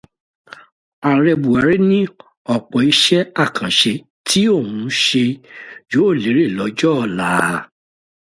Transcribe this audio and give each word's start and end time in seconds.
Ààrẹ 1.09 1.33
Bùhárí 1.41 1.77
ní 1.89 1.99
ọ̀pọ̀ 2.55 2.79
iṣẹ́ 2.91 3.29
àkànṣe 3.43 3.93
tí 4.27 4.41
òun 4.55 4.75
ṣe 5.03 5.23
yóò 5.91 6.09
lérè 6.21 6.45
lọ́jọ́ 6.57 6.93
ọ̀la 7.01 7.29